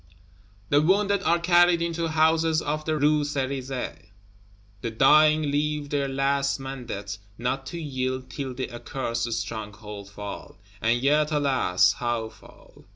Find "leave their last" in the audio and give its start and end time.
5.51-6.59